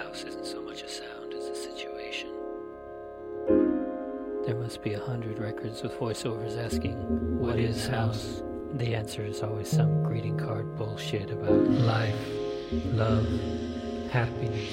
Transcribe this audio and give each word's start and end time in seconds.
house 0.00 0.24
isn't 0.24 0.46
so 0.46 0.62
much 0.62 0.82
a 0.82 0.88
sound 0.88 1.34
as 1.34 1.44
a 1.46 1.54
situation. 1.54 2.30
There 4.46 4.54
must 4.54 4.82
be 4.82 4.94
a 4.94 5.00
hundred 5.00 5.38
records 5.38 5.82
with 5.82 5.92
voiceovers 5.92 6.56
asking, 6.56 6.96
What 7.38 7.58
is 7.58 7.86
house? 7.86 8.42
The 8.74 8.94
answer 8.94 9.22
is 9.22 9.42
always 9.42 9.68
some 9.68 10.02
greeting 10.02 10.38
card 10.38 10.76
bullshit 10.76 11.30
about 11.30 11.68
life, 11.68 12.16
love, 12.86 13.26
happiness. 14.10 14.72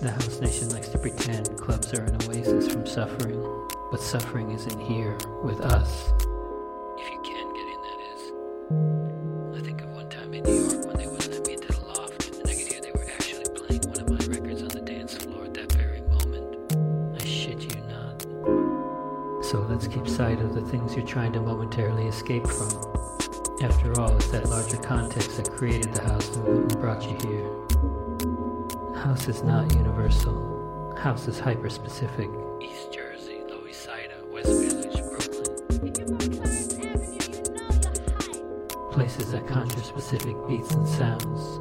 The 0.00 0.10
house 0.10 0.40
nation 0.40 0.70
likes 0.70 0.88
to 0.88 0.98
pretend 0.98 1.56
clubs 1.56 1.92
are 1.94 2.02
an 2.02 2.16
oasis 2.24 2.72
from 2.72 2.86
suffering, 2.86 3.40
but 3.92 4.00
suffering 4.00 4.50
isn't 4.50 4.80
here 4.80 5.16
with 5.44 5.60
us. 5.60 6.12
If 6.98 7.10
you 7.10 7.20
can 7.22 7.52
get 7.54 7.66
in, 7.68 7.80
that 7.86 9.12
is. 9.12 9.17
Trying 21.18 21.32
to 21.32 21.40
momentarily 21.40 22.06
escape 22.06 22.46
from. 22.46 22.68
After 23.60 24.00
all, 24.00 24.14
it's 24.14 24.28
that 24.28 24.48
larger 24.48 24.76
context 24.76 25.36
that 25.36 25.50
created 25.50 25.92
the 25.92 26.02
house 26.02 26.36
movement 26.36 26.70
and 26.70 26.80
brought 26.80 27.02
you 27.02 27.16
here. 27.28 27.50
House 28.94 29.26
is 29.26 29.42
not 29.42 29.74
universal. 29.74 30.94
House 30.96 31.26
is 31.26 31.40
hyper-specific. 31.40 32.30
East 32.60 32.92
Jersey, 32.92 33.40
Lower 33.48 33.66
East 33.66 33.82
Side, 33.82 34.12
uh, 34.16 34.26
West 34.26 34.46
Village, 34.46 35.02
Brooklyn. 35.10 35.56
Places 38.92 39.32
that 39.32 39.48
conjure 39.48 39.82
specific 39.82 40.36
beats 40.46 40.70
and 40.70 40.86
sounds. 40.86 41.58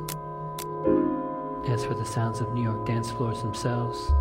As 1.67 1.83
for 1.83 1.95
the 1.95 2.05
sounds 2.05 2.41
of 2.41 2.53
New 2.53 2.61
York 2.61 2.85
dance 2.85 3.09
floors 3.09 3.41
themselves, 3.41 4.13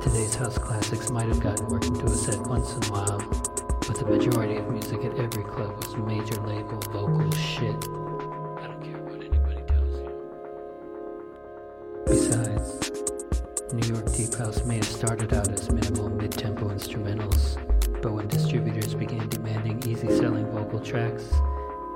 today's 0.00 0.34
house 0.34 0.56
classics 0.56 1.10
might 1.10 1.28
have 1.28 1.40
gotten 1.40 1.68
work 1.68 1.84
into 1.84 2.06
a 2.06 2.08
set 2.08 2.40
once 2.46 2.72
in 2.76 2.82
a 2.84 2.92
while, 2.92 3.20
but 3.90 3.98
the 3.98 4.06
majority 4.06 4.54
of 4.54 4.70
music 4.70 5.04
at 5.04 5.18
every 5.18 5.42
club 5.42 5.76
was 5.76 5.96
major 5.96 6.40
label 6.42 6.78
vocal 6.92 7.28
shit. 7.32 7.74
I 7.74 8.68
don't 8.68 8.80
care 8.84 9.02
what 9.02 9.20
anybody 9.20 9.62
tells 9.66 9.98
you. 9.98 10.12
Besides, 12.06 12.92
New 13.72 13.88
York 13.92 14.06
Deep 14.12 14.32
House 14.36 14.64
may 14.64 14.76
have 14.76 14.84
started 14.84 15.34
out 15.34 15.48
as 15.48 15.72
minimal 15.72 16.08
mid-tempo 16.08 16.68
instrumentals, 16.68 17.58
but 18.00 18.12
when 18.12 18.28
distributors 18.28 18.94
began 18.94 19.28
demanding 19.28 19.82
easy-selling 19.84 20.46
vocal 20.52 20.78
tracks, 20.78 21.24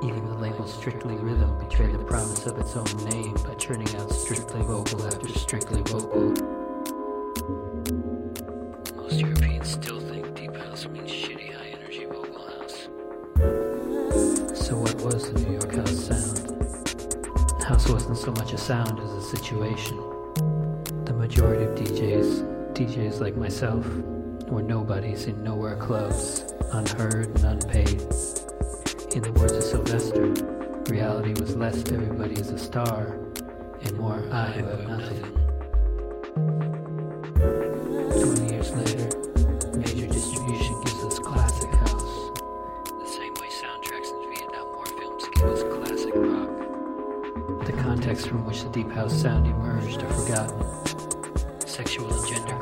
even 0.03 0.27
the 0.27 0.35
label 0.35 0.67
Strictly 0.67 1.15
Rhythm 1.15 1.57
betrayed 1.61 1.95
the 1.95 2.03
promise 2.03 2.45
of 2.47 2.59
its 2.59 2.75
own 2.75 2.93
name 3.09 3.35
by 3.35 3.55
churning 3.55 3.95
out 3.99 4.11
strictly 4.11 4.63
vocal 4.63 5.07
after 5.07 5.29
strictly 5.29 5.81
vocal. 5.83 6.64
So 18.25 18.33
much 18.33 18.55
a 18.55 18.59
sound 18.59 18.99
as 19.01 19.13
a 19.13 19.21
situation. 19.21 19.99
The 21.05 21.13
majority 21.13 21.65
of 21.65 21.75
DJs, 21.75 22.73
DJs 22.73 23.21
like 23.21 23.37
myself, 23.37 23.85
were 24.49 24.63
nobodies 24.63 25.27
in 25.27 25.45
nowhere 25.45 25.77
clubs, 25.77 26.43
unheard 26.73 27.27
and 27.27 27.45
unpaid. 27.45 28.01
In 29.15 29.21
the 29.21 29.33
words 29.39 29.53
of 29.53 29.63
Sylvester, 29.63 30.29
reality 30.91 31.39
was 31.39 31.55
less 31.55 31.77
everybody 31.93 32.37
is 32.37 32.49
a 32.49 32.59
star 32.59 33.19
and 33.83 33.93
more 33.99 34.27
I 34.33 34.47
have 34.53 34.89
nothing. 34.89 35.44
House 48.95 49.23
sound 49.23 49.45
emerged 49.49 50.01
are 50.05 50.13
forgotten. 50.13 51.67
Sexual 51.67 52.13
and 52.13 52.29
gender 52.29 52.54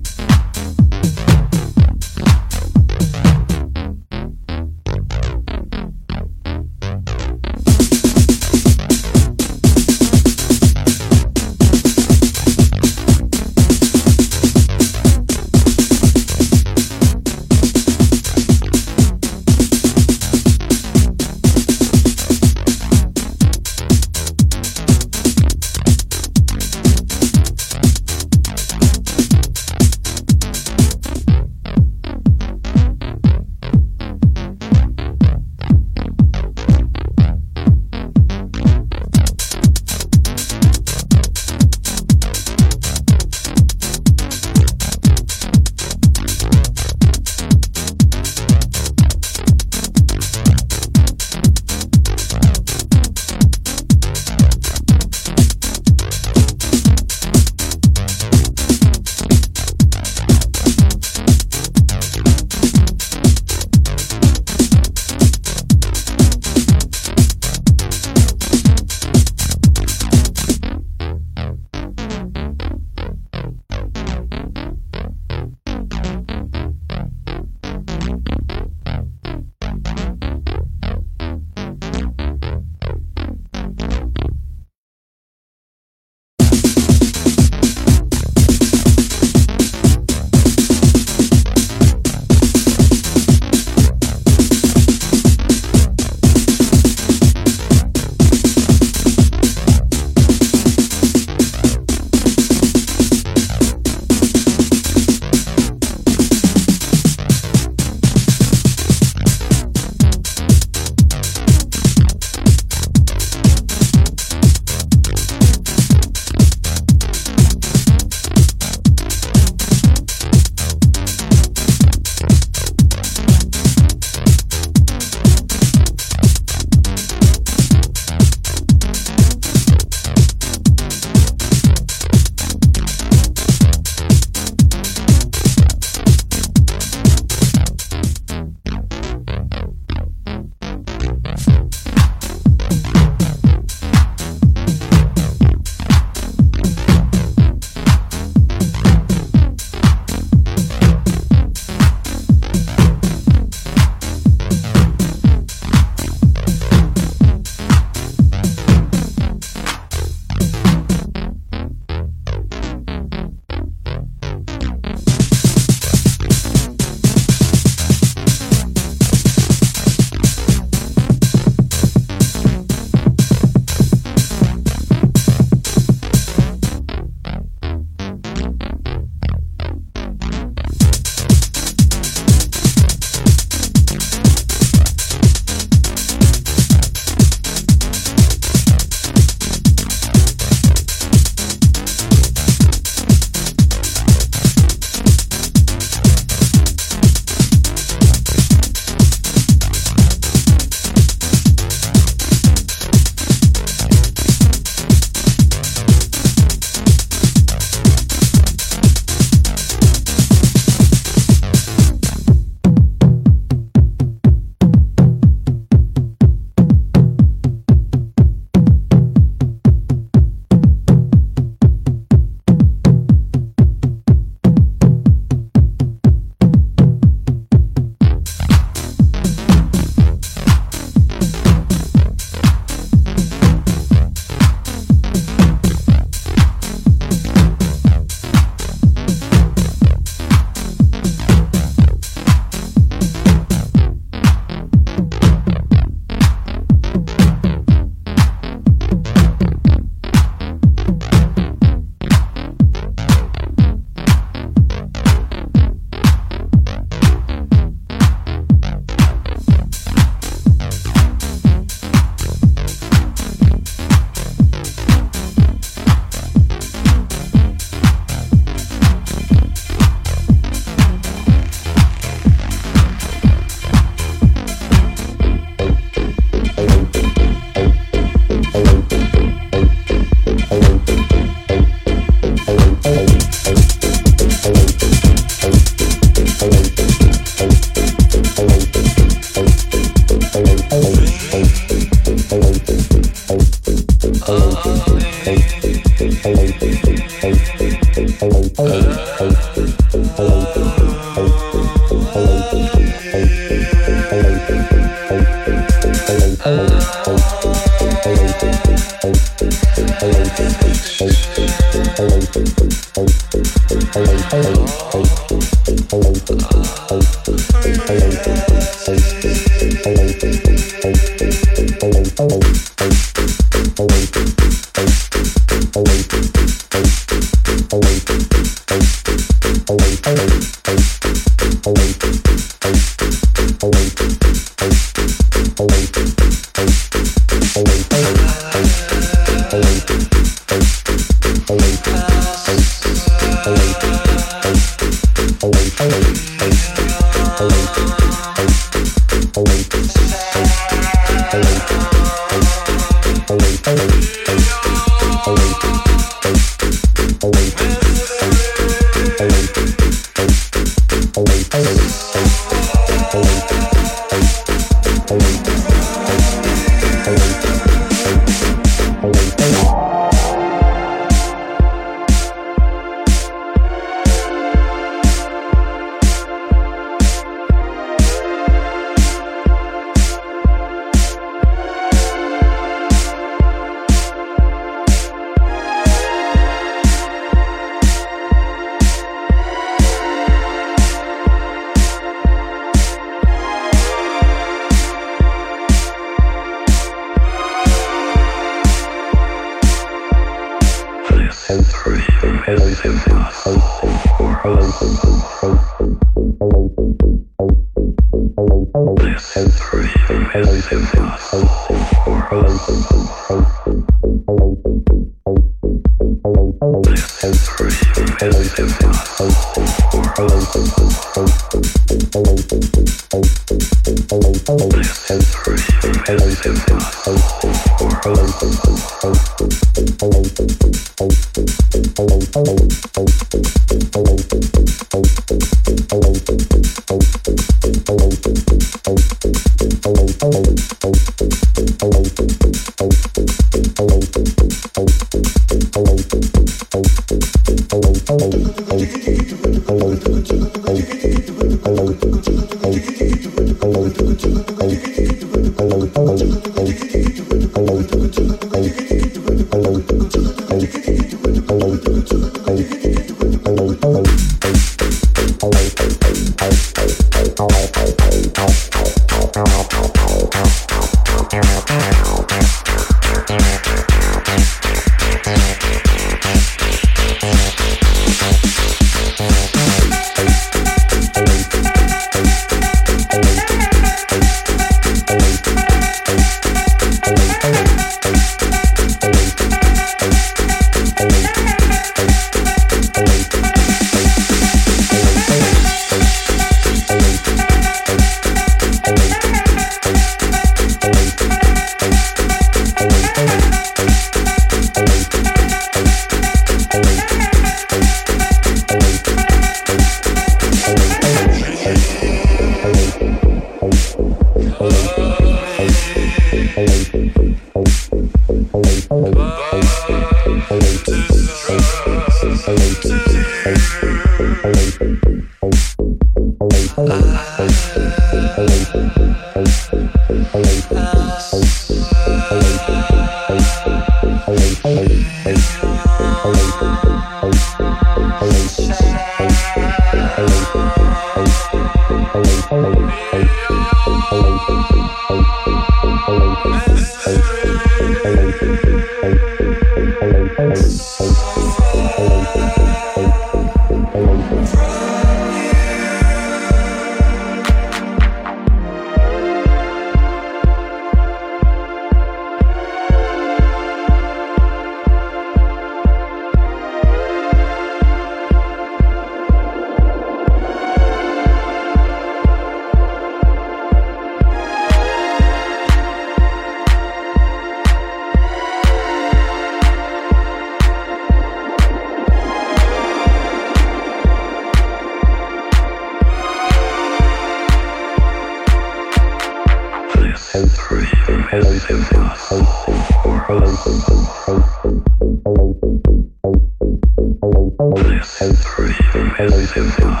This 599.92 600.00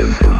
is 0.00 0.37